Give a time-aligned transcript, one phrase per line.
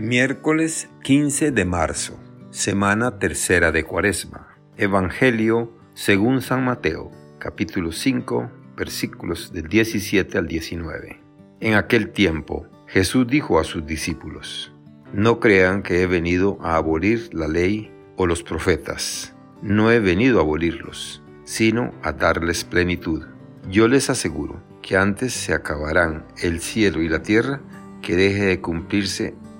[0.00, 2.16] Miércoles 15 de marzo,
[2.50, 4.46] semana tercera de Cuaresma.
[4.76, 11.20] Evangelio según San Mateo, capítulo 5, versículos del 17 al 19.
[11.58, 14.72] En aquel tiempo, Jesús dijo a sus discípulos,
[15.12, 19.34] No crean que he venido a abolir la ley o los profetas.
[19.62, 23.24] No he venido a abolirlos, sino a darles plenitud.
[23.68, 27.60] Yo les aseguro que antes se acabarán el cielo y la tierra
[28.00, 29.34] que deje de cumplirse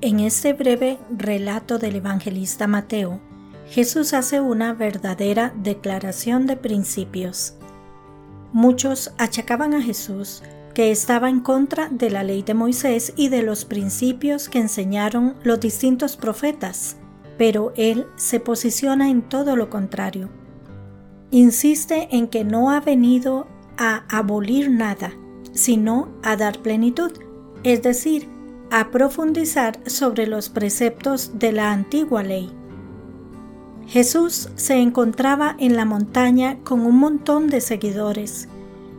[0.00, 3.18] En este breve relato del evangelista Mateo,
[3.68, 7.54] Jesús hace una verdadera declaración de principios.
[8.52, 13.42] Muchos achacaban a Jesús que estaba en contra de la ley de Moisés y de
[13.42, 16.96] los principios que enseñaron los distintos profetas,
[17.36, 20.28] pero él se posiciona en todo lo contrario.
[21.32, 25.10] Insiste en que no ha venido a abolir nada,
[25.52, 27.10] sino a dar plenitud,
[27.64, 28.37] es decir,
[28.70, 32.50] a profundizar sobre los preceptos de la antigua ley.
[33.86, 38.48] Jesús se encontraba en la montaña con un montón de seguidores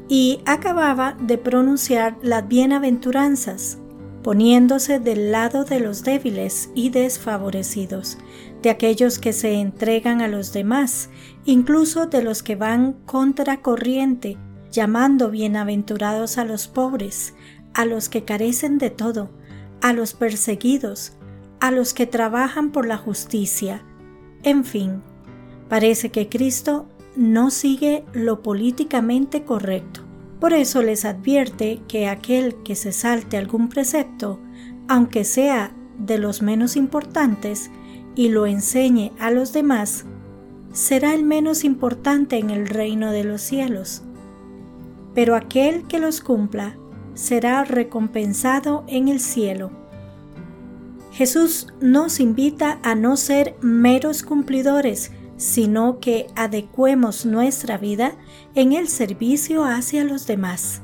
[0.08, 3.78] y acababa de pronunciar las bienaventuranzas,
[4.24, 8.18] poniéndose del lado de los débiles y desfavorecidos,
[8.64, 11.10] de aquellos que se entregan a los demás,
[11.46, 14.38] incluso de los que van contra corriente,
[14.72, 17.36] llamando bienaventurados a los pobres,
[17.76, 19.30] a los que carecen de todo,
[19.82, 21.14] a los perseguidos,
[21.60, 23.84] a los que trabajan por la justicia.
[24.44, 25.02] En fin,
[25.68, 30.02] parece que Cristo no sigue lo políticamente correcto.
[30.40, 34.40] Por eso les advierte que aquel que se salte algún precepto,
[34.88, 37.70] aunque sea de los menos importantes,
[38.16, 40.06] y lo enseñe a los demás,
[40.72, 44.04] será el menos importante en el reino de los cielos.
[45.14, 46.78] Pero aquel que los cumpla
[47.20, 49.72] será recompensado en el cielo.
[51.12, 58.14] Jesús nos invita a no ser meros cumplidores, sino que adecuemos nuestra vida
[58.56, 60.82] en el servicio hacia los demás,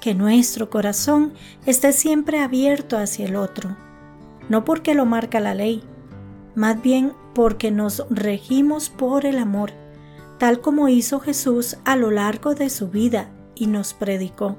[0.00, 1.32] que nuestro corazón
[1.66, 3.76] esté siempre abierto hacia el otro,
[4.48, 5.82] no porque lo marca la ley,
[6.54, 9.72] más bien porque nos regimos por el amor,
[10.38, 14.56] tal como hizo Jesús a lo largo de su vida y nos predicó.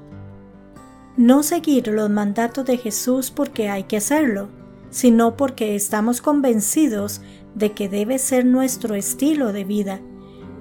[1.16, 4.48] No seguir los mandatos de Jesús porque hay que hacerlo,
[4.90, 7.20] sino porque estamos convencidos
[7.54, 10.00] de que debe ser nuestro estilo de vida,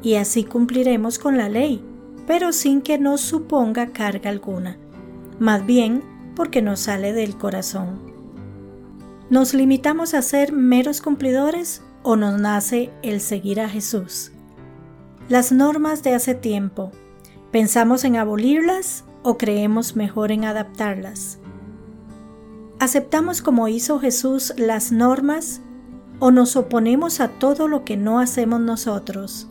[0.04, 1.84] y así cumpliremos con la ley,
[2.28, 4.78] pero sin que nos suponga carga alguna,
[5.40, 6.04] más bien
[6.36, 8.00] porque nos sale del corazón.
[9.32, 14.32] ¿Nos limitamos a ser meros cumplidores o nos nace el seguir a Jesús?
[15.30, 16.92] Las normas de hace tiempo,
[17.52, 21.40] ¿pensamos en abolirlas o creemos mejor en adaptarlas?
[22.80, 25.62] ¿Aceptamos como hizo Jesús las normas
[26.20, 29.48] o nos oponemos a todo lo que no hacemos nosotros?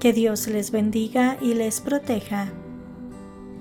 [0.00, 2.52] Que Dios les bendiga y les proteja.